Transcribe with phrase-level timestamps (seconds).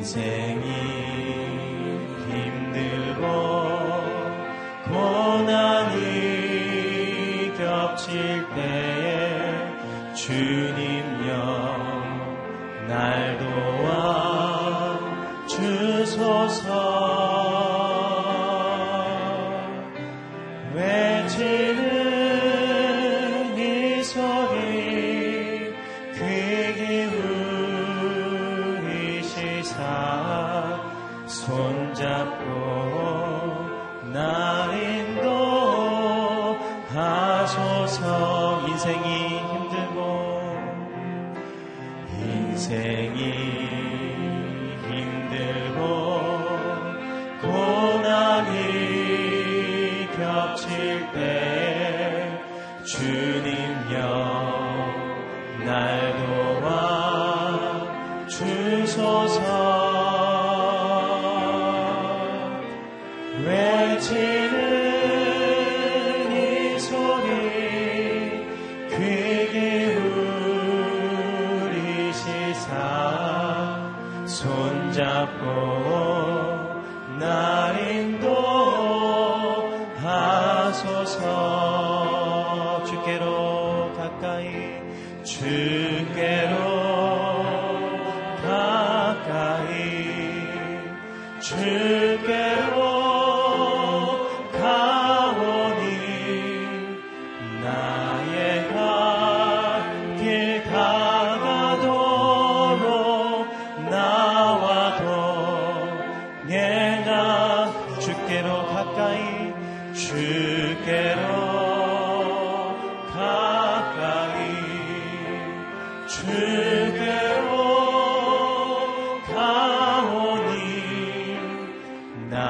[0.00, 1.09] 인생이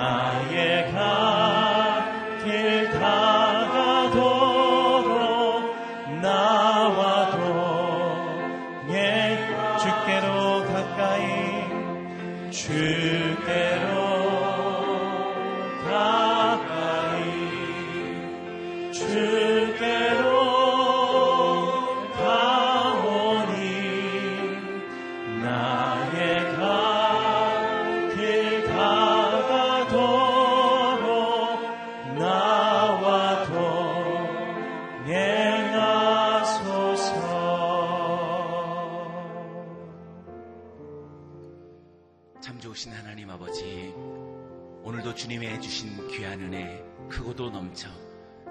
[0.00, 0.33] 나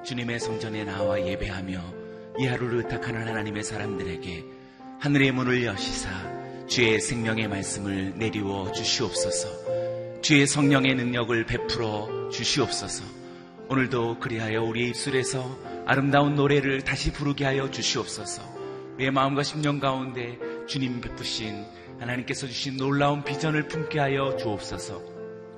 [0.10, 1.94] 주님의 성전에 나와 예배하며
[2.40, 4.44] 이 하루를 의탁하는 하나님의 사람들에게
[5.00, 6.10] 하늘의 문을 여시사
[6.66, 10.22] 주의 생명의 말씀을 내리워 주시옵소서.
[10.24, 13.04] 주의 성령의 능력을 베풀어 주시옵소서.
[13.68, 18.42] 오늘도 그리하여 우리의 입술에서 아름다운 노래를 다시 부르게 하여 주시옵소서.
[18.96, 21.68] 우리의 마음과 심령 가운데 주님 베푸신
[22.00, 25.04] 하나님께서 주신 놀라운 비전을 품게 하여 주옵소서.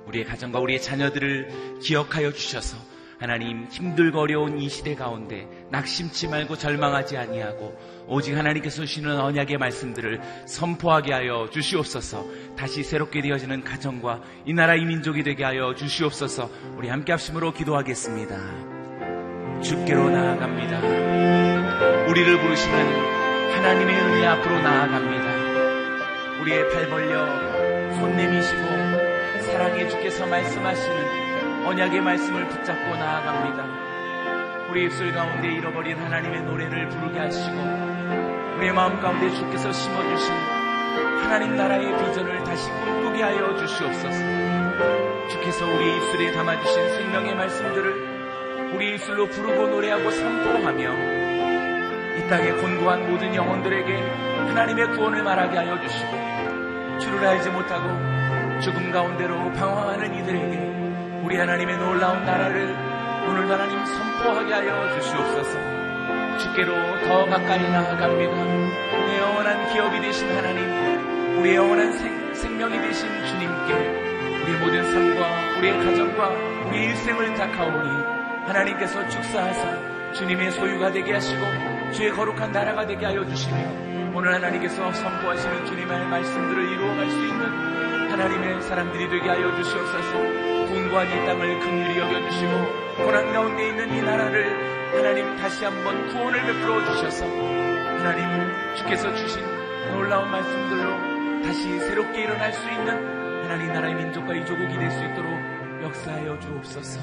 [0.08, 2.91] 우리의 가정과 우리의 자녀들을 기억하여 주셔서
[3.22, 7.78] 하나님 힘들고 어려운 이 시대 가운데 낙심치 말고 절망하지 아니하고
[8.08, 12.26] 오직 하나님께서 주시는 언약의 말씀들을 선포하게 하여 주시옵소서.
[12.56, 16.50] 다시 새롭게 되어지는 가정과 이 나라 이 민족이 되게 하여 주시옵소서.
[16.76, 18.36] 우리 함께 합심으로 기도하겠습니다.
[19.62, 20.80] 주께로 나아갑니다.
[22.08, 26.40] 우리를 부르시는 하나님의 은혜 앞으로 나아갑니다.
[26.42, 27.24] 우리의 팔 벌려
[28.00, 28.62] 손 내미시고
[29.46, 31.21] 사랑해 주께서 말씀하시는
[31.64, 34.68] 언약의 말씀을 붙잡고 나아갑니다.
[34.70, 37.56] 우리 입술 가운데 잃어버린 하나님의 노래를 부르게 하시고
[38.56, 40.34] 우리의 마음 가운데 주께서 심어주신
[41.22, 44.18] 하나님 나라의 비전을 다시 꿈꾸게 하여 주시옵소서.
[45.30, 50.82] 주께서 우리 입술에 담아주신 생명의 말씀들을 우리 입술로 부르고 노래하고 선포하며
[52.18, 53.96] 이 땅의 곤고한 모든 영혼들에게
[54.48, 60.81] 하나님의 구원을 말하게 하여 주시고 주를 알지 못하고 죽음 가운데로 방황하는 이들에게
[61.32, 62.76] 우리 하나님의 놀라운 나라를
[63.26, 65.58] 오늘도 하나님 선포하게 하여 주시옵소서.
[66.36, 66.74] 주께로
[67.08, 68.44] 더 가까이 나아갑니다.
[69.06, 75.78] 내 영원한 기업이 되신 하나님, 우리의 영원한 생, 생명이 되신 주님께 우리 모든 삶과 우리의
[75.82, 76.28] 가정과
[76.68, 77.88] 우리의 일생을 다가오니
[78.48, 81.40] 하나님께서 축사하사 주님의 소유가 되게 하시고
[81.92, 83.56] 주의 거룩한 나라가 되게 하여 주시며
[84.14, 90.41] 오늘 하나님께서 선포하시는 주님의 말씀들을 이루어갈 수 있는 하나님의 사람들이 되게 하여 주시옵소서
[90.92, 96.84] 궁고한 이 땅을 긍휼히 여겨주시고 고난 가운데 있는 이 나라를 하나님 다시 한번 구원을 베풀어
[96.84, 99.42] 주셔서 하나님 주께서 주신
[99.90, 102.88] 놀라운 말씀들로 다시 새롭게 일어날 수 있는
[103.42, 105.32] 하나님 나라의 민족과 이 조국이 될 수 있도록
[105.82, 107.00] 역사하여 주옵소서.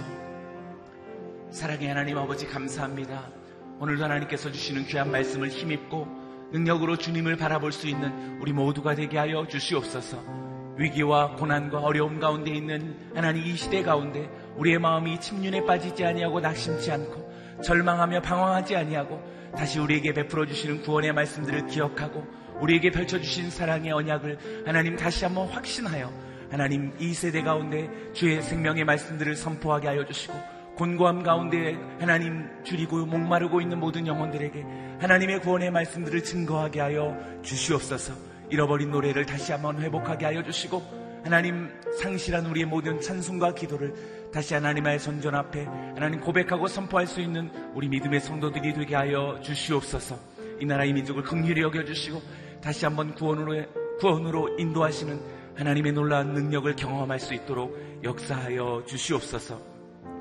[1.50, 3.32] 사랑의 하나님 아버지 감사합니다.
[3.80, 6.08] 오늘도 하나님께서 주시는 귀한 말씀을 힘입고
[6.52, 10.59] 능력으로 주님을 바라볼 수 있는 우리 모두가 되게 하여 주시옵소서.
[10.80, 16.90] 위기와 고난과 어려움 가운데 있는 하나님 이 시대 가운데 우리의 마음이 침륜에 빠지지 아니하고 낙심치
[16.90, 17.30] 않고
[17.62, 19.22] 절망하며 방황하지 아니하고
[19.56, 22.26] 다시 우리에게 베풀어 주시는 구원의 말씀들을 기억하고
[22.62, 26.12] 우리에게 펼쳐 주신 사랑의 언약을 하나님 다시 한번 확신하여
[26.50, 30.34] 하나님 이 세대 가운데 주의 생명의 말씀들을 선포하게 하여 주시고
[30.78, 34.66] 곤고함 가운데 하나님 줄이고 목마르고 있는 모든 영혼들에게
[35.00, 42.46] 하나님의 구원의 말씀들을 증거하게 하여 주시옵소서 잃어버린 노래를 다시 한번 회복하게 하여 주시고 하나님 상실한
[42.46, 43.94] 우리의 모든 찬송과 기도를
[44.34, 50.18] 다시 하나님의 손전 앞에 하나님 고백하고 선포할 수 있는 우리 믿음의 성도들이 되게 하여 주시옵소서.
[50.60, 52.22] 이 나라의 민족을 긍휼히 여겨 주시고
[52.62, 53.66] 다시 한번 구원으로
[54.00, 55.20] 구원으로 인도하시는
[55.56, 59.62] 하나님의 놀라운 능력을 경험할 수 있도록 역사하여 주시옵소서.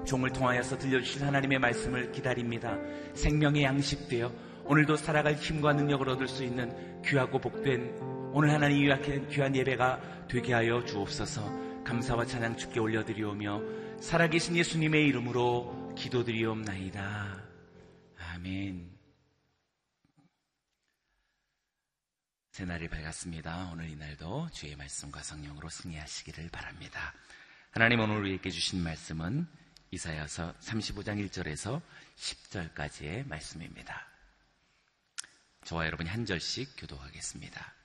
[0.04, 2.76] 종을 통하여서 들려주신 하나님의 말씀을 기다립니다.
[3.14, 4.32] 생명의 양식되어
[4.64, 10.52] 오늘도 살아갈 힘과 능력을 얻을 수 있는 귀하고 복된 오늘 하나님 유약한 귀한 예배가 되게
[10.52, 11.82] 하여 주옵소서.
[11.82, 17.42] 감사와 찬양 주께 올려드리오며 살아계신 예수님의 이름으로 기도드리옵나이다.
[18.16, 18.96] 아멘.
[22.52, 23.70] 새날이 밝았습니다.
[23.72, 27.12] 오늘 이날도 주의 말씀과 성령으로 승리하시기를 바랍니다.
[27.72, 29.48] 하나님 오늘 우리에게 주신 말씀은
[29.90, 31.82] 이사야서 35장 1절에서
[32.14, 34.06] 10절까지의 말씀입니다.
[35.64, 37.77] 저와 여러분이 한 절씩 교도하겠습니다.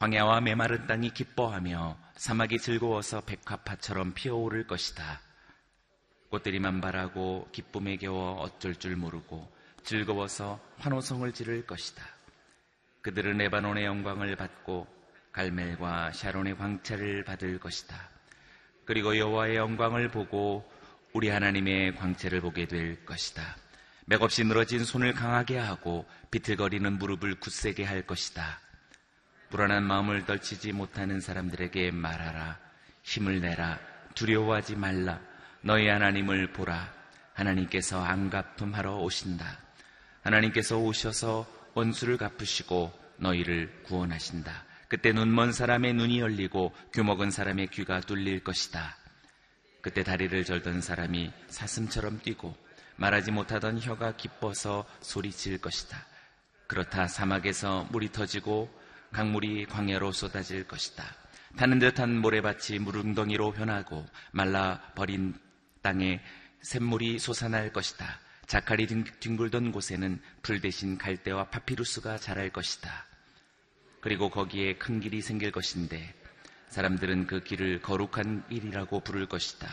[0.00, 5.20] 광야와 메마른 땅이 기뻐하며 사막이 즐거워서 백화파처럼 피어오를 것이다.
[6.30, 9.46] 꽃들이 만발하고 기쁨에 겨워 어쩔 줄 모르고
[9.84, 12.02] 즐거워서 환호성을 지를 것이다.
[13.02, 14.86] 그들은 레바논의 영광을 받고
[15.32, 17.94] 갈멜과 샤론의 광채를 받을 것이다.
[18.86, 20.64] 그리고 여호와의 영광을 보고
[21.12, 23.42] 우리 하나님의 광채를 보게 될 것이다.
[24.06, 28.60] 맥없이 늘어진 손을 강하게 하고 비틀거리는 무릎을 굳세게 할 것이다.
[29.50, 32.58] 불안한 마음을 떨치지 못하는 사람들에게 말하라.
[33.02, 33.80] 힘을 내라.
[34.14, 35.20] 두려워하지 말라.
[35.60, 36.92] 너희 하나님을 보라.
[37.34, 39.58] 하나님께서 안 갚음하러 오신다.
[40.22, 44.64] 하나님께서 오셔서 원수를 갚으시고 너희를 구원하신다.
[44.88, 48.96] 그때 눈먼 사람의 눈이 열리고 귀먹은 사람의 귀가 뚫릴 것이다.
[49.82, 52.56] 그때 다리를 절던 사람이 사슴처럼 뛰고
[52.96, 56.04] 말하지 못하던 혀가 기뻐서 소리칠 것이다.
[56.66, 58.70] 그렇다 사막에서 물이 터지고
[59.12, 61.04] 강물이 광야로 쏟아질 것이다.
[61.56, 65.34] 타는 듯한 모래밭이 물웅덩이로 변하고 말라 버린
[65.82, 66.20] 땅에
[66.62, 68.20] 샘물이 솟아날 것이다.
[68.46, 73.06] 자칼이 뒹굴던 곳에는 불 대신 갈대와 파피루스가 자랄 것이다.
[74.00, 76.14] 그리고 거기에 큰 길이 생길 것인데
[76.68, 79.68] 사람들은 그 길을 거룩한 길이라고 부를 것이다.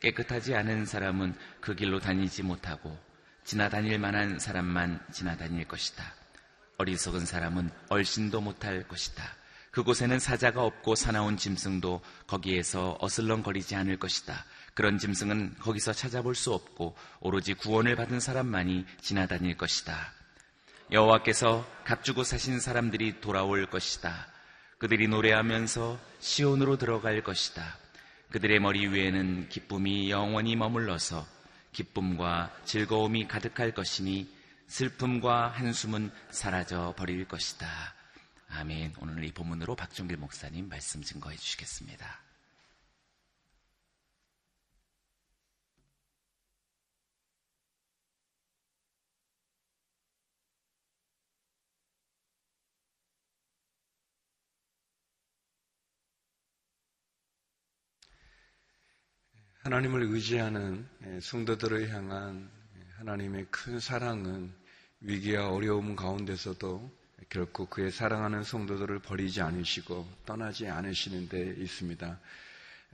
[0.00, 2.98] 깨끗하지 않은 사람은 그 길로 다니지 못하고
[3.44, 6.19] 지나다닐 만한 사람만 지나다닐 것이다.
[6.80, 9.22] 어리석은 사람은 얼씬도 못할 것이다.
[9.70, 14.46] 그곳에는 사자가 없고 사나운 짐승도 거기에서 어슬렁거리지 않을 것이다.
[14.72, 20.12] 그런 짐승은 거기서 찾아볼 수 없고 오로지 구원을 받은 사람만이 지나다닐 것이다.
[20.90, 24.26] 여호와께서 값주고 사신 사람들이 돌아올 것이다.
[24.78, 27.76] 그들이 노래하면서 시온으로 들어갈 것이다.
[28.30, 31.26] 그들의 머리 위에는 기쁨이 영원히 머물러서
[31.72, 34.39] 기쁨과 즐거움이 가득할 것이니
[34.70, 37.66] 슬픔과 한숨은 사라져 버릴 것이다.
[38.50, 38.94] 아멘.
[39.00, 42.20] 오늘 이 본문으로 박종길 목사님 말씀 증거해 주시겠습니다.
[59.64, 60.88] 하나님을 의지하는
[61.20, 62.50] 성도들을 향한
[62.98, 64.59] 하나님의 큰 사랑은
[65.00, 66.90] 위기와 어려움 가운데서도
[67.28, 72.18] 결코 그의 사랑하는 성도들을 버리지 않으시고 떠나지 않으시는 데 있습니다.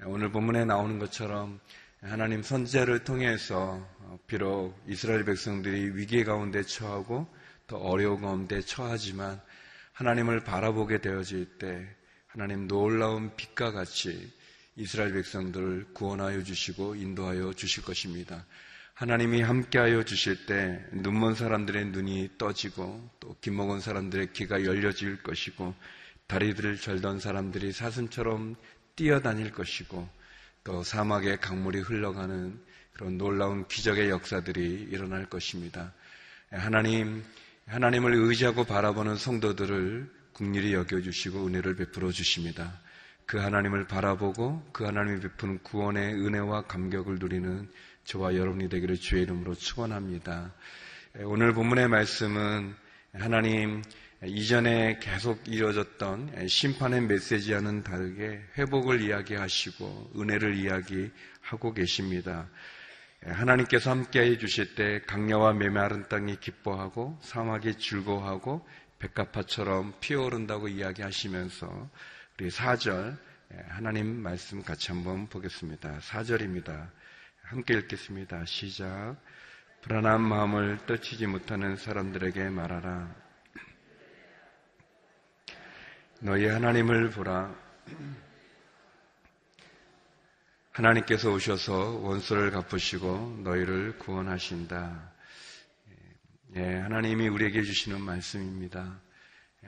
[0.05, 1.59] 오늘 본문에 나오는 것처럼
[2.03, 3.85] 하나님 선제를 통해서
[4.27, 7.27] 비록 이스라엘 백성들이 위기 가운데 처하고
[7.67, 9.41] 또 어려운 가운데 처하지만
[9.95, 11.89] 하나님을 바라보게 되어질 때
[12.27, 14.31] 하나님 놀라운 빛과 같이
[14.77, 18.45] 이스라엘 백성들을 구원하여 주시고 인도하여 주실 것입니다.
[18.97, 25.75] 하나님이 함께하여 주실 때 눈먼 사람들의 눈이 떠지고 또 귀먹은 사람들의 귀가 열려질 것이고
[26.29, 28.57] 다리들을 절던 사람들이 사슴처럼
[28.97, 30.09] 뛰어다닐 것이고
[30.65, 32.59] 또 사막의 강물이 흘러가는
[32.95, 35.93] 그런 놀라운 기적의 역사들이 일어날 것입니다.
[36.51, 37.23] 하나님,
[37.67, 42.81] 하나님을 의지하고 바라보는 성도들을 국리히 여겨주시고 은혜를 베풀어 주십니다.
[43.27, 47.69] 그 하나님을 바라보고 그 하나님이 베푸는 구원의 은혜와 감격을 누리는
[48.07, 50.55] 저와 여러분이 되기를 주의 이름으로 축원합니다.
[51.25, 52.73] 오늘 본문의 말씀은
[53.15, 53.83] 하나님
[54.25, 62.49] 이전에 계속 이어졌던 심판의 메시지와는 다르게 회복을 이야기하시고 은혜를 이야기하고 계십니다.
[63.25, 68.65] 하나님께서 함께 해 주실 때 강야와 메마른 땅이 기뻐하고 사막이 즐거워하고
[69.01, 71.91] 백합화처럼 피어오른다고 이야기하시면서
[72.39, 73.19] 우리 4절
[73.67, 75.99] 하나님 말씀 같이 한번 보겠습니다.
[75.99, 76.89] 4절입니다.
[77.47, 78.45] 함께 읽겠습니다.
[78.45, 79.17] 시작.
[79.83, 83.15] 불안한 마음을 떨치지 못하는 사람들에게 말하라.
[86.19, 87.55] 너희 하나님을 보라.
[90.73, 95.13] 하나님께서 오셔서 원수를 갚으시고 너희를 구원하신다.
[96.57, 99.01] 예, 하나님이 우리에게 주시는 말씀입니다.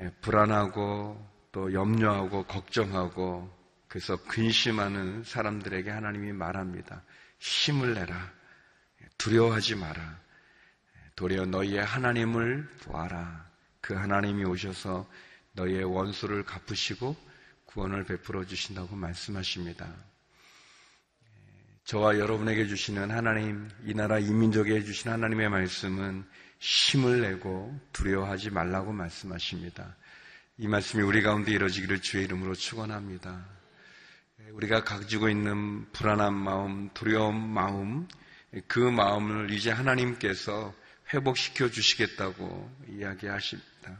[0.01, 3.57] 예, 불안하고 또 염려하고 걱정하고
[3.87, 7.05] 그래서 근심하는 사람들에게 하나님이 말합니다.
[7.39, 8.33] 힘을 내라.
[9.17, 10.19] 두려워하지 마라.
[11.17, 13.49] 도리어 너희의 하나님을 보아라.
[13.81, 15.09] 그 하나님이 오셔서
[15.53, 17.17] 너희의 원수를 갚으시고
[17.67, 19.93] 구원을 베풀어 주신다고 말씀하십니다.
[21.85, 26.25] 저와 여러분에게 주시는 하나님, 이 나라 이민족에 주신 하나님의 말씀은
[26.59, 29.97] 힘을 내고 두려워하지 말라고 말씀하십니다.
[30.59, 33.58] 이 말씀이 우리 가운데 이루어지기를 주의 이름으로 축원합니다.
[34.53, 38.09] 우리가 가지고 있는 불안한 마음, 두려운 마음,
[38.67, 40.75] 그 마음을 이제 하나님께서
[41.13, 43.99] 회복시켜 주시겠다고 이야기하십니다.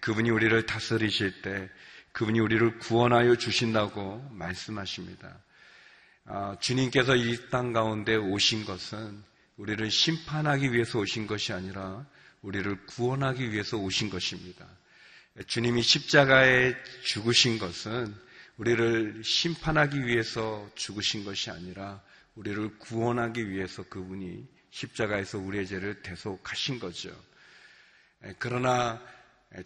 [0.00, 1.68] 그분이 우리를 다스리실 때
[2.12, 5.38] 그분이 우리를 구원하여 주신다고 말씀하십니다.
[6.26, 9.22] 아, 주님께서 이 땅 가운데 오신 것은
[9.56, 12.06] 우리를 심판하기 위해서 오신 것이 아니라
[12.42, 14.66] 우리를 구원하기 위해서 오신 것입니다.
[15.46, 16.74] 주님이 십자가에
[17.04, 18.14] 죽으신 것은
[18.60, 22.02] 우리를 심판하기 위해서 죽으신 것이 아니라
[22.34, 27.10] 우리를 구원하기 위해서 그분이 십자가에서 우리의 죄를 대속하신 거죠.
[28.38, 29.02] 그러나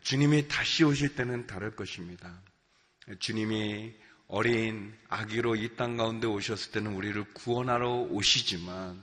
[0.02, 2.40] 주님이 다시 오실 때는 다를 것입니다.
[3.18, 3.92] 주님이
[4.28, 9.02] 어린 아기로 이 땅 가운데 오셨을 때는 우리를 구원하러 오시지만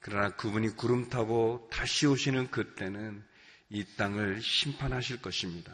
[0.00, 3.24] 그러나 그분이 구름 타고 다시 오시는 그때는
[3.70, 5.72] 이 땅을 심판하실 것입니다.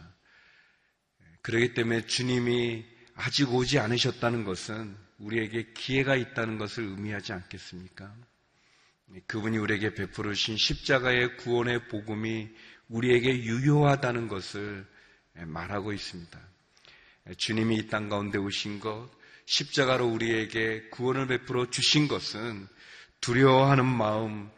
[1.42, 8.14] 그렇기 때문에 주님이 아직 오지 않으셨다는 것은 우리에게 기회가 있다는 것을 의미하지 않겠습니까?
[9.26, 12.48] 그분이 우리에게 베풀으신 십자가의 구원의 복음이
[12.88, 14.86] 우리에게 유효하다는 것을
[15.34, 16.38] 말하고 있습니다.
[17.36, 19.10] 주님이 이 땅 가운데 오신 것,
[19.46, 22.68] 십자가로 우리에게 구원을 베풀어 주신 것은
[23.20, 24.48] 두려워하는 마음,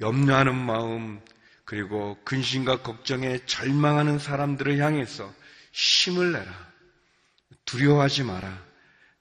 [0.00, 1.20] 염려하는 마음,
[1.66, 5.34] 그리고 근심과 걱정에 절망하는 사람들을 향해서
[5.72, 6.65] 힘을 내라.
[7.66, 8.58] 두려워하지 마라.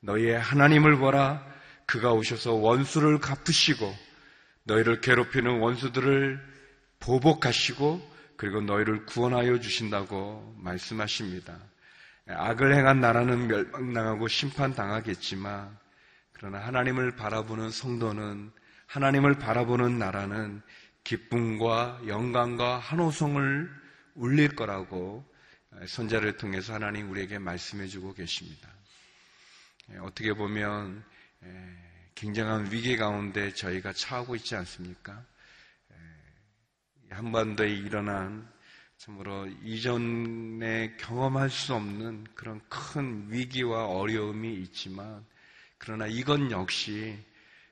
[0.01, 1.45] 너희의 하나님을 보라.
[1.85, 3.93] 그가 오셔서 원수를 갚으시고
[4.63, 6.41] 너희를 괴롭히는 원수들을
[6.99, 11.57] 보복하시고 그리고 너희를 구원하여 주신다고 말씀하십니다.
[12.27, 15.77] 악을 행한 나라는 멸망당하고 심판당하겠지만
[16.33, 18.51] 그러나 하나님을 바라보는 성도는
[18.87, 20.61] 하나님을 바라보는 나라는
[21.03, 23.69] 기쁨과 영광과 한호성을
[24.15, 25.23] 울릴 거라고
[25.87, 28.69] 선자를 통해서 하나님 우리에게 말씀해 주고 계십니다.
[29.91, 31.03] 예, 어떻게 보면
[31.43, 31.77] 예,
[32.15, 35.23] 굉장한 위기 가운데 저희가 처하고 있지 않습니까?
[35.91, 38.49] 예, 한반도에 일어난
[38.97, 45.25] 참으로 이전에 경험할 수 없는 그런 큰 위기와 어려움이 있지만
[45.77, 47.21] 그러나 이건 역시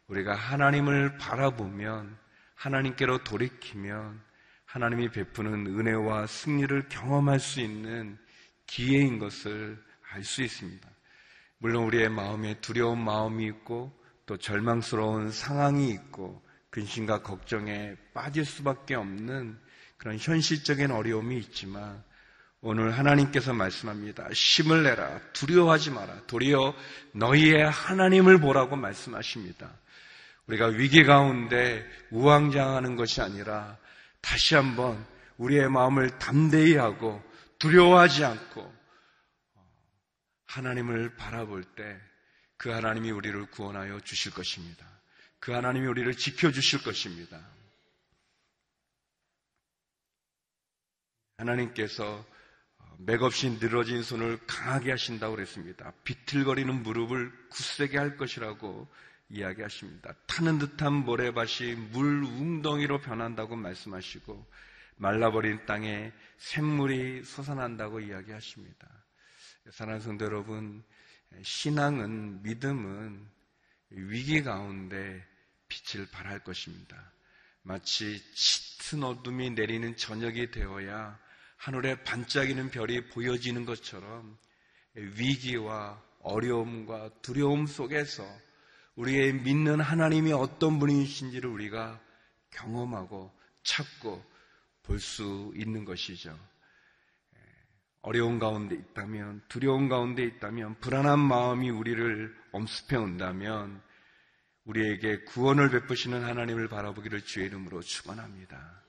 [0.07, 2.17] 우리가 하나님을 바라보면
[2.55, 4.21] 하나님께로 돌이키면
[4.73, 8.17] 하나님이 베푸는 은혜와 승리를 경험할 수 있는
[8.65, 9.77] 기회인 것을
[10.09, 10.89] 알 수 있습니다.
[11.59, 19.59] 물론 우리의 마음에 두려운 마음이 있고 또 절망스러운 상황이 있고 근심과 걱정에 빠질 수밖에 없는
[19.97, 22.03] 그런 현실적인 어려움이 있지만
[22.61, 24.27] 오늘 하나님께서 말씀합니다.
[24.33, 25.19] 힘을 내라.
[25.33, 26.23] 두려워하지 마라.
[26.25, 26.73] 도리어
[27.11, 29.69] 너희의 하나님을 보라고 말씀하십니다.
[30.47, 33.77] 우리가 위기 가운데 우왕좌왕하는 것이 아니라
[34.23, 35.05] 다시 한번
[35.37, 37.21] 우리의 마음을 담대히 하고
[37.59, 38.73] 두려워하지 않고
[40.47, 42.13] 하나님을 바라볼 때
[42.63, 44.87] 그 하나님이 우리를 구원하여 주실 것입니다.
[45.41, 47.45] 그 하나님이 우리를 지켜주실 것입니다.
[51.39, 52.25] 하나님께서
[52.99, 55.91] 맥없이 늘어진 손을 강하게 하신다고 그랬습니다.
[56.05, 58.87] 비틀거리는 무릎을 굳세게 할 것이라고
[59.29, 60.13] 이야기하십니다.
[60.27, 64.45] 타는 듯한 모래밭이 물 웅덩이로 변한다고 말씀하시고
[64.97, 68.87] 말라버린 땅에 샘물이 솟아난다고 이야기하십니다.
[69.71, 70.83] 사랑하는 성도 여러분,
[71.41, 73.27] 신앙은, 믿음은
[73.89, 75.25] 위기 가운데
[75.67, 77.11] 빛을 발할 것입니다.
[77.63, 81.17] 마치 짙은 어둠이 내리는 저녁이 되어야
[81.57, 84.37] 하늘에 반짝이는 별이 보여지는 것처럼
[84.95, 88.27] 위기와 어려움과 두려움 속에서
[88.95, 91.99] 우리의 믿는 하나님이 어떤 분이신지를 우리가
[92.51, 93.31] 경험하고
[93.63, 94.23] 찾고
[94.83, 96.37] 볼 수 있는 것이죠.
[98.01, 103.81] 어려운 가운데 있다면, 두려운 가운데 있다면, 불안한 마음이 우리를 엄습해 온다면,
[104.65, 108.83] 우리에게 구원을 베푸시는 하나님을 바라보기를 주의 이름으로 축원합니다.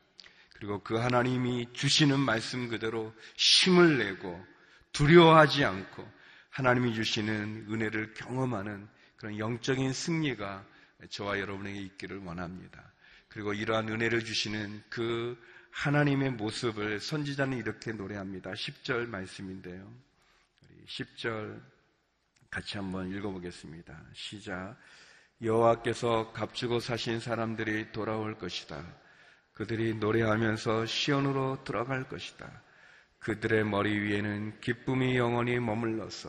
[0.55, 4.45] 그리고 그 하나님이 주시는 말씀 그대로 힘을 내고
[4.93, 6.09] 두려워하지 않고
[6.51, 8.89] 하나님이 주시는 은혜를 경험하는
[9.25, 10.67] 그런 영적인 승리가
[11.09, 12.93] 저와 여러분에게 있기를 원합니다.
[13.29, 18.51] 그리고 이러한 은혜를 주시는 그 하나님의 모습을 선지자는 이렇게 노래합니다.
[18.51, 19.91] 10절 말씀인데요.
[20.87, 21.59] 10절
[22.51, 23.99] 같이 한번 읽어보겠습니다.
[24.13, 24.77] 시작.
[25.41, 28.85] 여호와께서 값주고 사신 사람들이 돌아올 것이다.
[29.55, 32.63] 그들이 노래하면서 시온으로 들어갈 것이다.
[33.21, 36.29] 그들의 머리 위에는 기쁨이 영원히 머물러서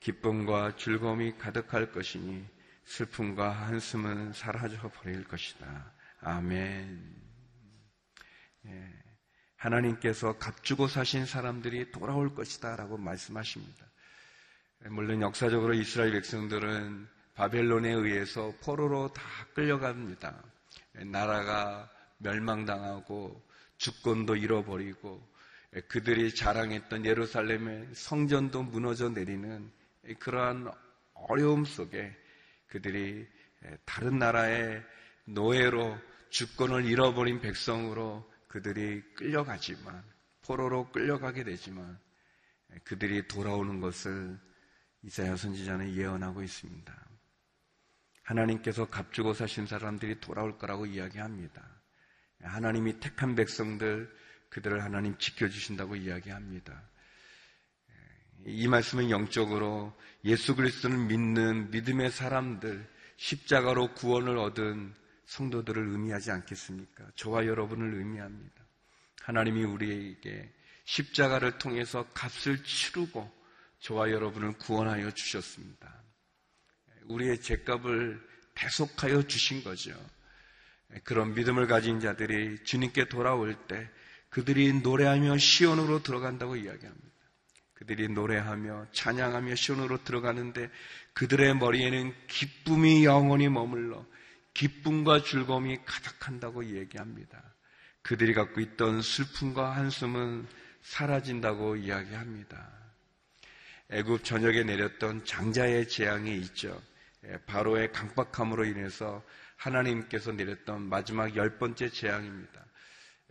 [0.00, 2.44] 기쁨과 즐거움이 가득할 것이니
[2.84, 5.92] 슬픔과 한숨은 사라져 버릴 것이다.
[6.22, 7.20] 아멘.
[8.66, 8.94] 예,
[9.56, 13.86] 하나님께서 값주고 사신 사람들이 돌아올 것이다 라고 말씀하십니다.
[14.84, 19.22] 예, 물론 역사적으로 이스라엘 백성들은 바벨론에 의해서 포로로 다
[19.54, 20.42] 끌려갑니다.
[20.98, 25.26] 예, 나라가 멸망당하고 주권도 잃어버리고
[25.88, 29.70] 그들이 자랑했던 예루살렘의 성전도 무너져 내리는
[30.14, 30.70] 그러한
[31.14, 32.16] 어려움 속에
[32.68, 33.26] 그들이
[33.84, 34.82] 다른 나라의
[35.24, 35.98] 노예로
[36.30, 40.02] 주권을 잃어버린 백성으로 그들이 끌려가지만
[40.42, 41.98] 포로로 끌려가게 되지만
[42.84, 44.38] 그들이 돌아오는 것을
[45.02, 47.08] 이사야 선지자는 예언하고 있습니다.
[48.22, 51.62] 하나님께서 값주고 사신 사람들이 돌아올 거라고 이야기합니다.
[52.42, 54.10] 하나님이 택한 백성들
[54.48, 56.88] 그들을 하나님 지켜주신다고 이야기합니다.
[58.46, 64.94] 이 말씀은 영적으로 예수 그리스도를 믿는 믿음의 사람들 십자가로 구원을 얻은
[65.26, 67.04] 성도들을 의미하지 않겠습니까?
[67.16, 68.64] 저와 여러분을 의미합니다.
[69.22, 70.52] 하나님이 우리에게
[70.84, 73.30] 십자가를 통해서 값을 치르고
[73.80, 76.02] 저와 여러분을 구원하여 주셨습니다.
[77.04, 78.20] 우리의 죄값을
[78.54, 79.92] 대속하여 주신 거죠.
[81.04, 83.88] 그런 믿음을 가진 자들이 주님께 돌아올 때
[84.28, 87.09] 그들이 노래하며 시온으로 들어간다고 이야기합니다.
[87.80, 90.70] 그들이 노래하며 찬양하며 시온으로 들어가는데
[91.14, 94.04] 그들의 머리에는 기쁨이 영원히 머물러
[94.52, 97.42] 기쁨과 즐거움이 가득한다고 얘기합니다.
[98.02, 100.46] 그들이 갖고 있던 슬픔과 한숨은
[100.82, 102.70] 사라진다고 이야기합니다.
[103.90, 106.80] 애굽 전역에 내렸던 장자의 재앙이 있죠.
[107.24, 109.24] 예, 바로의 강박함으로 인해서
[109.56, 112.66] 하나님께서 내렸던 마지막 열 번째 재앙입니다.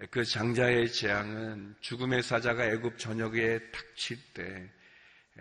[0.01, 4.69] 예, 그 장자의 재앙은 죽음의 사자가 애굽 전역에 닥칠 때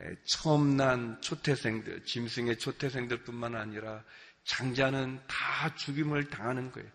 [0.00, 4.04] 예, 처음 난 초태생들, 짐승의 초태생들뿐만 아니라
[4.44, 6.88] 장자는 다 죽임을 당하는 거예요.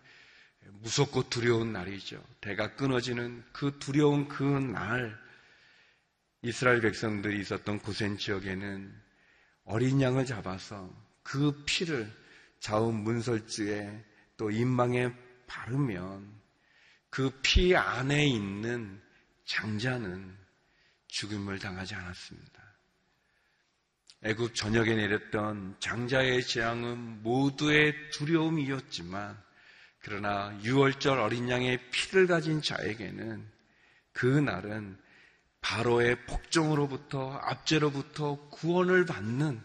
[0.80, 2.22] 무섭고 두려운 날이죠.
[2.40, 5.18] 대가 끊어지는 그 두려운 그 날,
[6.42, 8.92] 이스라엘 백성들이 있었던 고센 지역에는
[9.64, 10.90] 어린 양을 잡아서
[11.22, 12.10] 그 피를
[12.60, 14.04] 좌우 문설주에
[14.36, 15.12] 또 인망에
[15.46, 16.43] 바르면
[17.14, 19.00] 그 피 안에 있는
[19.44, 20.36] 장자는
[21.06, 22.60] 죽임을 당하지 않았습니다.
[24.24, 29.40] 애굽 전역에 내렸던 장자의 재앙은 모두의 두려움이었지만
[30.00, 33.48] 그러나 유월절 어린 양의 피를 가진 자에게는
[34.12, 34.98] 그 날은
[35.60, 39.62] 바로의 폭정으로부터 압제로부터 구원을 받는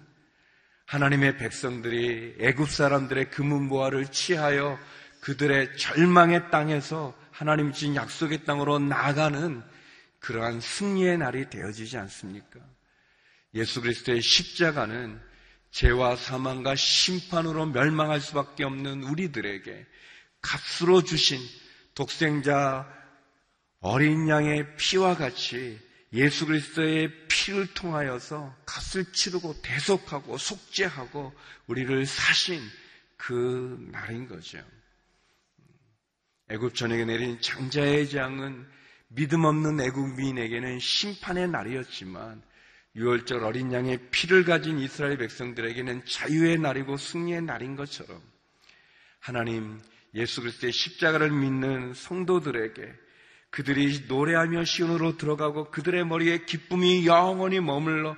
[0.86, 4.78] 하나님의 백성들이 애굽 사람들의 금은보화를 취하여
[5.22, 9.64] 그들의 절망의 땅에서 하나님 주신 약속의 땅으로 나가는
[10.20, 12.60] 그러한 승리의 날이 되어지지 않습니까?
[13.54, 15.18] 예수 그리스도의 십자가는
[15.72, 19.88] 죄와 사망과 심판으로 멸망할 수밖에 없는 우리들에게
[20.42, 21.40] 값으로 주신
[21.96, 22.86] 독생자
[23.80, 25.80] 어린 양의 피와 같이
[26.12, 31.34] 예수 그리스도의 피를 통하여서 값을 치르고 대속하고 속죄하고
[31.68, 32.60] 우리를 사신
[33.16, 34.62] 그 날인 거죠.
[36.50, 38.66] 애굽 전역에 내린 장자의 장은
[39.10, 42.42] 믿음 없는 애국민에게는 심판의 날이었지만
[42.96, 48.22] 유월절 어린 양의 피를 가진 이스라엘 백성들에게는 자유의 날이고 승리의 날인 것처럼
[49.20, 49.80] 하나님
[50.16, 52.94] 예수 그리스도의 십자가를 믿는 성도들에게
[53.52, 58.16] 그들이 노래하며 시온으로 들어가고 그들의 머리에 기쁨이 영원히 머물러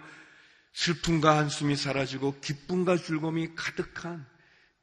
[0.74, 4.26] 슬픔과 한숨이 사라지고 기쁨과 즐거움이 가득한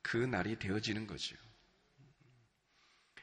[0.03, 1.37] 그 날이 되어지는 거죠.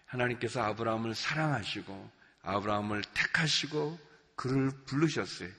[0.06, 4.00] 하나님께서 아브라함을 사랑하시고 아브라함을 택하시고
[4.36, 5.50] 그를 부르셨어요.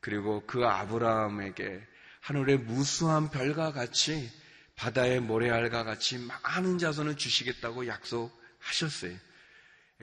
[0.00, 1.86] 그리고 그 아브라함에게
[2.20, 4.30] 하늘의 무수한 별과 같이
[4.76, 9.16] 바다의 모래알과 같이 많은 자손을 주시겠다고 약속하셨어요.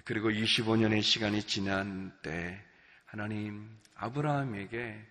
[0.05, 2.63] 그리고 25년의 시간이 지난 때
[3.05, 5.05] 하나님 아브라함에게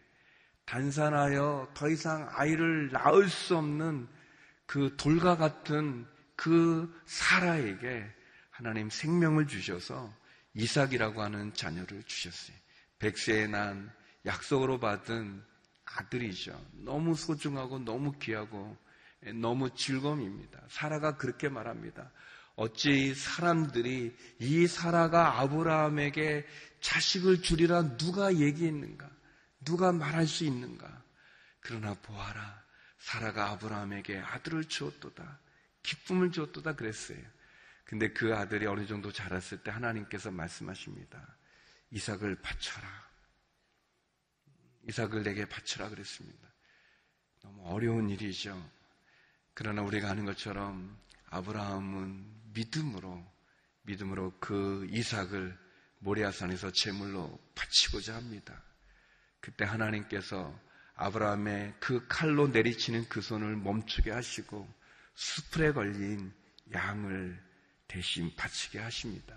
[0.64, 4.06] 단산하여 더 이상 아이를 낳을 수 없는
[4.66, 8.06] 그 돌과 같은 그 사라에게
[8.58, 10.12] 하나님 생명을 주셔서
[10.54, 12.56] 이삭이라고 하는 자녀를 주셨어요.
[12.98, 13.88] 백세에 난
[14.26, 15.44] 약속으로 받은
[15.84, 16.60] 아들이죠.
[16.72, 18.76] 너무 소중하고 너무 귀하고
[19.40, 20.60] 너무 즐거움입니다.
[20.70, 22.10] 사라가 그렇게 말합니다.
[22.56, 26.44] 어찌 사람들이 이 사라가 아브라함에게
[26.80, 29.08] 자식을 주리라 누가 얘기했는가?
[29.64, 31.04] 누가 말할 수 있는가?
[31.60, 32.60] 그러나 보아라.
[32.98, 35.38] 사라가 아브라함에게 아들을 주었도다.
[35.84, 37.37] 기쁨을 주었도다 그랬어요.
[37.88, 41.36] 근데 그 아들이 어느 정도 자랐을 때 하나님께서 말씀하십니다.
[41.90, 42.86] 이삭을 바쳐라.
[44.86, 46.52] 이삭을 내게 바쳐라 그랬습니다.
[47.40, 48.62] 너무 어려운 일이죠.
[49.54, 50.98] 그러나 우리가 아는 것처럼
[51.30, 53.24] 아브라함은 믿음으로
[53.84, 55.58] 믿음으로 그 이삭을
[56.00, 58.62] 모리아산에서 제물로 바치고자 합니다.
[59.40, 60.60] 그때 하나님께서
[60.94, 64.68] 아브라함의 그 칼로 내리치는 그 손을 멈추게 하시고
[65.14, 66.34] 수풀에 걸린
[66.74, 67.47] 양을
[67.88, 69.34] 대신 바치게 하십니다.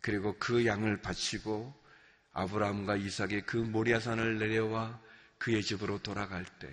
[0.00, 1.74] 그리고 그 양을 바치고
[2.32, 5.00] 아브라함과 이삭이 그 모리아산을 내려와
[5.38, 6.68] 그의 집으로 돌아갈 때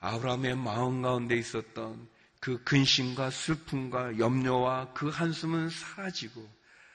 [0.00, 2.08] 아브라함의 마음 가운데 있었던
[2.40, 6.48] 그 근심과 슬픔과 염려와 그 한숨은 사라지고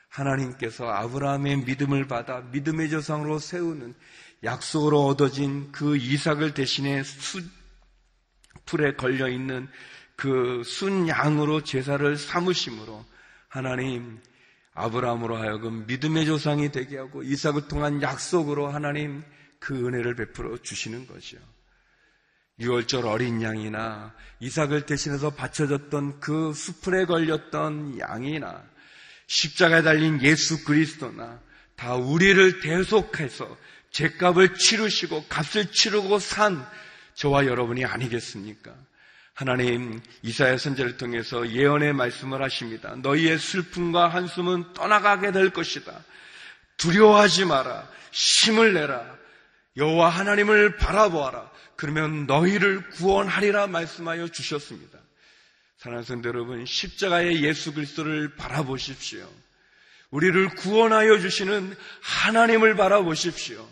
[0.09, 3.95] 하나님께서 아브라함의 믿음을 받아 믿음의 조상으로 세우는
[4.43, 7.41] 약속으로 얻어진 그 이삭을 대신해 수,
[8.65, 9.67] 풀에 걸려 있는
[10.15, 13.05] 그 순양으로 제사를 삼으심으로
[13.47, 14.19] 하나님
[14.73, 19.23] 아브라함으로 하여금 믿음의 조상이 되게 하고 이삭을 통한 약속으로 하나님
[19.59, 21.37] 그 은혜를 베풀어 주시는 거죠.
[22.59, 28.63] 유월절 어린 양이나 이삭을 대신해서 바쳐졌던 그 수풀에 걸렸던 양이나
[29.27, 31.41] 십자가에 달린 예수 그리스도나
[31.75, 33.57] 다 우리를 대속해서
[33.91, 36.65] 죄값을 치르시고 값을 치르고 산
[37.15, 38.73] 저와 여러분이 아니겠습니까?
[39.33, 42.95] 하나님 이사야 선제를 통해서 예언의 말씀을 하십니다.
[42.97, 46.03] 너희의 슬픔과 한숨은 떠나가게 될 것이다.
[46.77, 47.89] 두려워하지 마라.
[48.11, 49.17] 힘을 내라.
[49.75, 51.51] 여호와 하나님을 바라보아라.
[51.75, 54.99] 그러면 너희를 구원하리라 말씀하여 주셨습니다.
[55.77, 59.27] 사랑하는 성도 여러분, 십자가의 예수 그리스도를 바라보십시오.
[60.11, 63.67] 우리를 구원하여 주시는 하나님을 바라보십시오.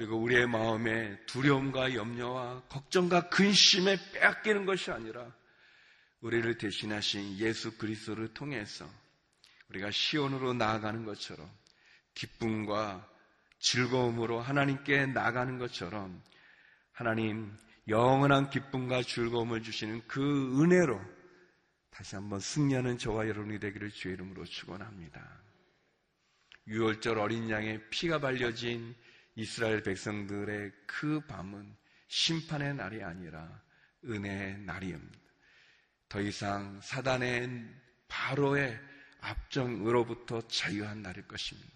[0.00, 5.30] 그리고 우리의 마음에 두려움과 염려와 걱정과 근심에 빼앗기는 것이 아니라
[6.22, 8.88] 우리를 대신하신 예수 그리스도를 통해서
[9.68, 11.46] 우리가 시온으로 나아가는 것처럼
[12.14, 13.06] 기쁨과
[13.58, 16.22] 즐거움으로 하나님께 나가는 것처럼
[16.92, 17.54] 하나님
[17.86, 20.98] 영원한 기쁨과 즐거움을 주시는 그 은혜로
[21.90, 25.42] 다시 한번 승리하는 저와 여러분이 되기를 주의 이름으로 축원합니다.
[26.68, 28.94] 유월절 어린 양의 피가 발려진
[29.34, 31.76] 이스라엘 백성들의 그 밤은
[32.08, 33.62] 심판의 날이 아니라
[34.04, 35.18] 은혜의 날이옵니다.
[36.08, 37.64] 더 이상 사단의
[38.08, 38.78] 바로의
[39.20, 41.70] 압정으로부터 자유한 날일 것입니다.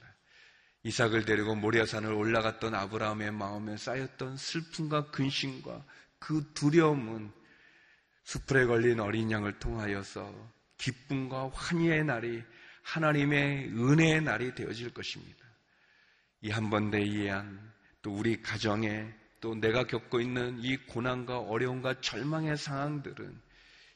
[0.82, 5.84] 이삭을 데리고 모리아산을 올라갔던 아브라함의 마음에 쌓였던 슬픔과 근심과
[6.18, 7.32] 그 두려움은
[8.24, 12.42] 수풀에 걸린 어린 양을 통하여서 기쁨과 환희의 날이
[12.82, 15.43] 하나님의 은혜의 날이 되어질 것입니다.
[16.44, 22.59] 이 한 번대 이해한 또 우리 가정에 또 내가 겪고 있는 이 고난과 어려움과 절망의
[22.59, 23.40] 상황들은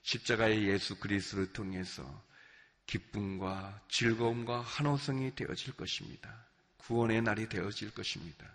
[0.00, 2.02] 십자가의 예수 그리스도를 통해서
[2.86, 6.46] 기쁨과 즐거움과 한호성이 되어질 것입니다.
[6.78, 8.46] 구원의 날이 되어질 것입니다.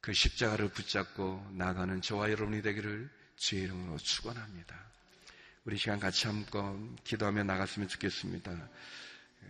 [0.00, 4.76] 그 십자가를 붙잡고 나가는 저와 여러분이 되기를 주의 이름으로 축원합니다.
[5.64, 8.68] 우리 시간 같이 한번 기도하며 나갔으면 좋겠습니다.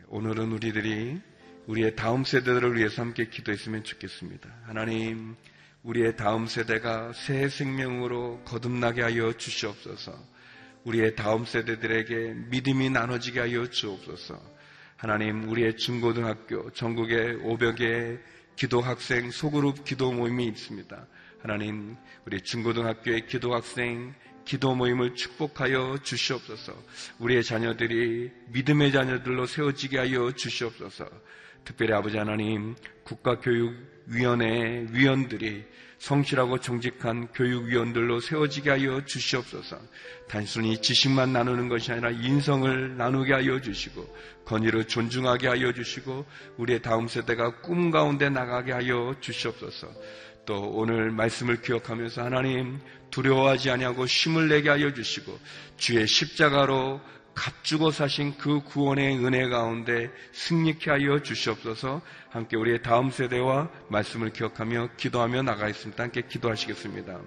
[0.08, 1.20] 오늘은 우리들이
[1.66, 4.50] 우리의 다음 세대들을 위해서 함께 기도했으면 좋겠습니다.
[4.64, 5.34] 하나님,
[5.82, 10.12] 우리의 다음 세대가 새 생명으로 거듭나게 하여 주시옵소서.
[10.84, 14.40] 우리의 다음 세대들에게 믿음이 나눠지게 하여 주옵소서.
[14.96, 18.18] 하나님, 우리의 중고등학교, 전국에 500개
[18.56, 21.06] 기도 학생 소그룹 기도 모임이 있습니다.
[21.40, 21.96] 하나님,
[22.26, 26.74] 우리 중고등학교의 기도 학생 기도 모임을 축복하여 주시옵소서.
[27.18, 31.08] 우리의 자녀들이 믿음의 자녀들로 세워지게 하여 주시옵소서.
[31.64, 32.74] 특별히 아버지 하나님,
[33.04, 35.64] 국가교육위원회 위원들이
[35.98, 39.78] 성실하고 정직한 교육위원들로 세워지게 하여 주시옵소서.
[40.28, 46.26] 단순히 지식만 나누는 것이 아니라 인성을 나누게 하여 주시고, 건의를 존중하게 하여 주시고,
[46.58, 49.88] 우리의 다음 세대가 꿈 가운데 나가게 하여 주시옵소서.
[50.46, 52.78] 또 오늘 말씀을 기억하면서 하나님
[53.10, 55.38] 두려워하지 아니하고 힘을 내게 하여 주시고
[55.76, 57.00] 주의 십자가로
[57.34, 64.90] 값주고 사신 그 구원의 은혜 가운데 승리케 하여 주시옵소서 함께 우리의 다음 세대와 말씀을 기억하며
[64.96, 66.04] 기도하며 나가겠습니다.
[66.04, 67.18] 함께 기도하시겠습니다.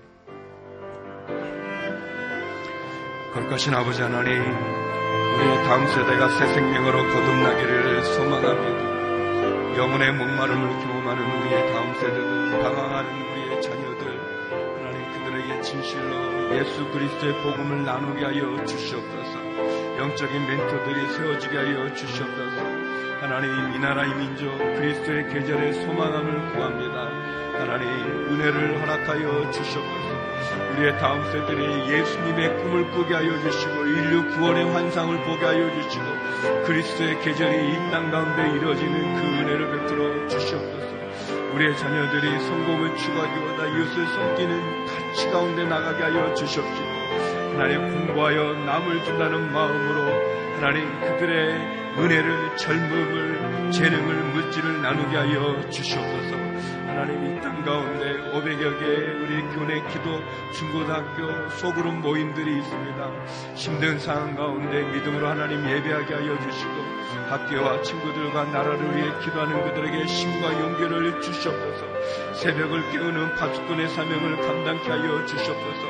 [3.34, 9.78] 거룩하신 아버지 하나님, 우리의 다음 세대가 새 생명으로 거듭나기를 소망합니다.
[9.78, 14.02] 영혼의 목마름을 경험하는 우리의 다음 세대들, 방황하는 우리의 자녀들,
[14.78, 19.27] 하나님 그들에게 진실로 예수 그리스도의 복음을 나누게 하여 주시옵소서.
[19.98, 22.62] 영적인 멘토들이 세워지게 하여 주시옵소서.
[23.20, 27.10] 하나님 이 나라 이 민족 그리스도의 계절의 소망함을 구합니다.
[27.60, 27.88] 하나님
[28.30, 30.18] 은혜를 허락하여 주시옵소서.
[30.74, 36.06] 우리의 다음 세대들이 예수님의 꿈을 꾸게 하여 주시고 인류 구원의 환상을 보게 하여 주시고
[36.66, 40.88] 그리스도의 계절이 이 땅 가운데 이루어지는 그 은혜를 베풀어 주시옵소서.
[41.56, 46.97] 우리의 자녀들이 성공을 추구하기보다 이웃을 섬기는 가치 가운데 나가게 하여 주시옵시고
[47.58, 50.04] 하나님 공부하여 남을 준다는 마음으로
[50.58, 51.56] 하나님 그들의
[51.98, 56.38] 은혜를 젊음을 재능을 물질을 나누게 하여 주시옵소서.
[56.88, 60.22] 하나님 이 땅 가운데 500여 개의 우리 교내 기도
[60.54, 63.12] 중고등학교 소그룹 모임들이 있습니다.
[63.56, 66.72] 힘든 상황 가운데 믿음으로 하나님 예배하게 하여 주시고
[67.30, 71.86] 학교와 친구들과 나라를 위해 기도하는 그들에게 힘과 용기를 주시옵소서.
[72.36, 75.88] 새벽을 깨우는 파수꾼의 사명을 감당케 하여 주시옵소서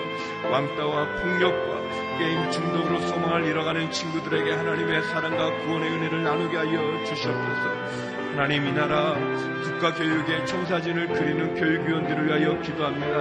[0.51, 1.77] 왕따와 폭력과
[2.17, 8.17] 게임 중독으로 소망을 잃어가는 친구들에게 하나님의 사랑과 구원의 은혜를 나누게 하여 주시옵소서.
[8.31, 9.15] 하나님 이 나라
[9.63, 13.19] 국가 교육의 청사진을 그리는 교육위원들을 위하여 기도합니다.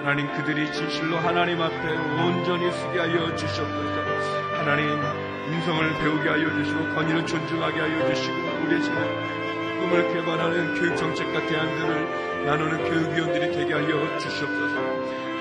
[0.00, 4.58] 하나님 그들이 진실로 하나님 앞에 온전히 쓰게 하여 주시옵소서.
[4.58, 4.88] 하나님
[5.50, 9.38] 인성을 배우게 하여 주시고 건의를 존중하게 하여 주시고 우리의 자녀
[9.80, 14.87] 꿈을 개발하는 교육 정책과 대안들을 나누는 교육위원들이 되게 하여 주시옵소서.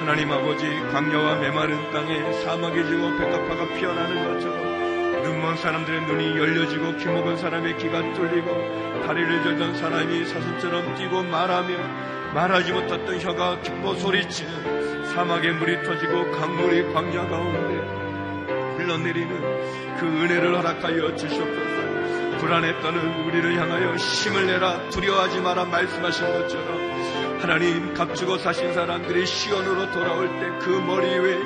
[0.08, 7.08] 하나님 아버지 광야와 메마른 땅에 사막이 지고 백합화가 피어나는 것처럼 눈먼 사람들의 눈이 열려지고 귀
[7.08, 15.08] 먹은 사람의 귀가 뚫리고 다리를 절던 사람이 사슴처럼 뛰고 말하며 말하지 못했던 혀가 기뻐 소리치는
[15.08, 22.38] 사막의 물이 터지고 강물이 광야 가운데 흘러내리는 그 은혜를 허락하여 주시옵소서.
[22.38, 24.88] 불안에 떠는 우리를 향하여 힘을 내라.
[24.90, 26.97] 두려워하지 마라 말씀하신 것처럼
[27.40, 31.38] 하나님 값주고 사신 사람들이 시온으로 돌아올 때 그 머리 위에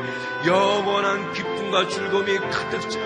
[0.47, 2.99] 영원한 기쁨과 즐거움이 가득 차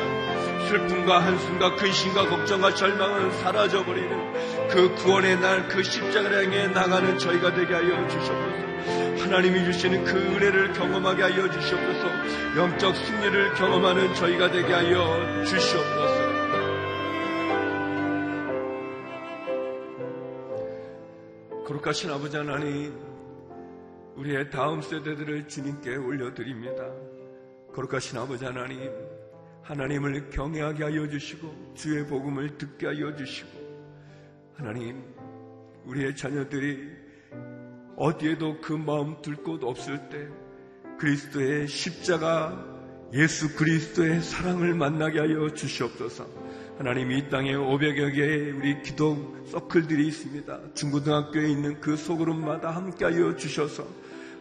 [0.69, 7.73] 슬픔과 한숨과 근심과 걱정과 절망은 사라져버리는 그 구원의 날 그 십자가를 향해 나가는 저희가 되게
[7.73, 9.23] 하여 주시옵소서.
[9.23, 12.07] 하나님이 주시는 그 은혜를 경험하게 하여 주시옵소서.
[12.57, 16.14] 영적 승리를 경험하는 저희가 되게 하여 주시옵소서
[21.65, 22.93] 거룩하신 아버지 하나님,
[24.17, 26.91] 우리의 다음 세대들을 주님께 올려드립니다.
[27.73, 28.91] 거룩하신 아버지 하나님,
[29.63, 33.49] 하나님을 경외하게 하여 주시고, 주의 복음을 듣게 하여 주시고,
[34.53, 35.03] 하나님,
[35.85, 36.87] 우리의 자녀들이
[37.97, 40.27] 어디에도 그 마음 둘 곳 없을 때,
[40.99, 42.63] 그리스도의 십자가,
[43.13, 46.44] 예수 그리스도의 사랑을 만나게 하여 주시옵소서.
[46.77, 50.59] 하나님 이 땅에 500여 개의 우리 기도 서클들이 있습니다.
[50.73, 53.87] 중고등학교에 있는 그 소그룹마다 함께하여 주셔서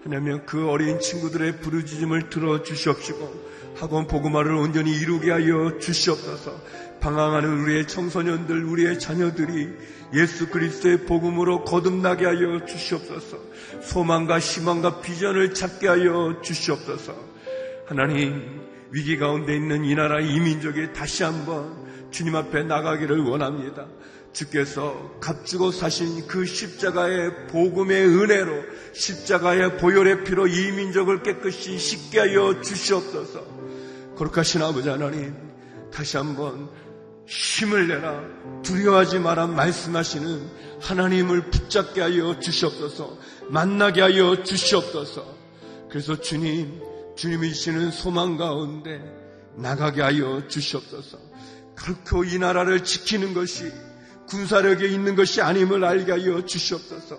[0.02, 6.60] 하나님 그 어린 친구들의 부르짖음을 들어 주시옵시고 학원 복음화를 온전히 이루게 하여 주시옵소서.
[7.00, 9.68] 방황하는 우리의 청소년들, 우리의 자녀들이
[10.14, 13.38] 예수 그리스도의 복음으로 거듭나게 하여 주시옵소서.
[13.82, 17.14] 소망과 희망과 비전을 찾게 하여 주시옵소서.
[17.86, 21.83] 하나님 위기 가운데 있는 이 나라 이민족에 다시 한번
[22.14, 23.88] 주님 앞에 나가기를 원합니다.
[24.32, 32.60] 주께서 값주고 사신 그 십자가의 복음의 은혜로 십자가의 보혈의 피로 이 민족을 깨끗이 씻게 하여
[32.60, 33.44] 주시옵소서.
[34.14, 35.34] 거룩하신 아버지 하나님,
[35.92, 36.70] 다시 한번
[37.26, 38.22] 힘을 내라
[38.62, 40.48] 두려워하지 마라 말씀하시는
[40.82, 43.18] 하나님을 붙잡게 하여 주시옵소서.
[43.48, 45.26] 만나게 하여 주시옵소서.
[45.88, 46.80] 그래서 주님,
[47.16, 49.02] 주님이 주시는 소망 가운데
[49.56, 51.34] 나가게 하여 주시옵소서.
[51.76, 53.72] 결코 이 나라를 지키는 것이
[54.26, 57.18] 군사력에 있는 것이 아님을 알게 하여 주시옵소서.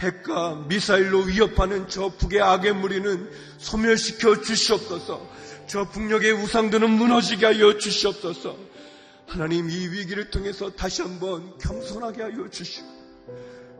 [0.00, 5.30] 핵과 미사일로 위협하는 저 북의 악의 무리는 소멸시켜 주시옵소서.
[5.66, 8.56] 저 북녘의 우상들은 무너지게 하여 주시옵소서.
[9.26, 12.86] 하나님 이 위기를 통해서 다시 한번 겸손하게 하여 주시고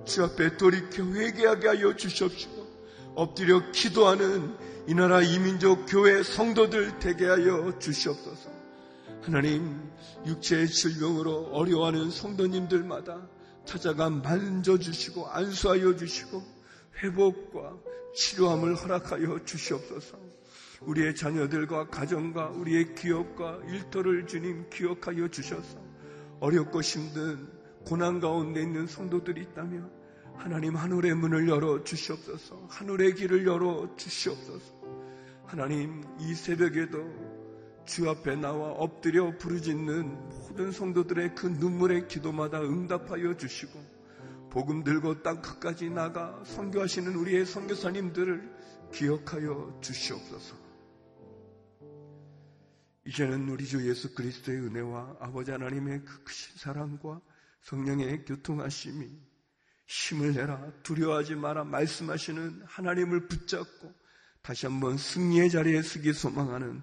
[0.05, 2.67] 주 앞에 돌이켜 회개하게 하여 주시옵시고
[3.15, 4.55] 엎드려 기도하는
[4.89, 8.56] 이 나라 이민족 교회 성도들 되게 하여 주시옵소서.
[9.27, 9.91] 하나님
[10.25, 13.29] 육체의 질병으로 어려워하는 성도님들마다
[13.65, 16.41] 찾아가 만져주시고 안수하여 주시고
[17.03, 17.77] 회복과
[18.15, 20.17] 치료함을 허락하여 주시옵소서.
[20.83, 25.77] 우리의 자녀들과 가정과 우리의 기업과 일터를 주님 기억하여 주셔서
[26.39, 27.49] 어렵고 힘든
[27.85, 29.91] 고난 가운데 있는 성도들이 있다면
[30.37, 32.69] 하나님 하늘의 문을 열어 주시옵소서.
[32.71, 34.77] 하늘의 길을 열어 주시옵소서.
[35.47, 37.26] 하나님 이 새벽에도
[37.87, 43.97] 주 앞에 나와 엎드려 부르짖는 모든 성도들의 그 눈물의 기도마다 응답하여 주시고
[44.51, 48.57] 복음 들고 땅 끝까지 나가 선교하시는 우리의 선교사님들을
[48.93, 50.57] 기억하여 주시옵소서.
[53.07, 57.21] 이제는 우리 주 예수 그리스도의 은혜와 아버지 하나님의 그 크신 사랑과
[57.63, 59.09] 성령의 교통하심이
[59.87, 63.95] 힘을 내라 두려워하지 마라 말씀하시는 하나님을 붙잡고
[64.43, 66.83] 다시 한번 승리의 자리에 서기 소망하는